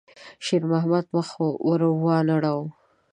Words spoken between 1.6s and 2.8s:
ور وانه ړاوه.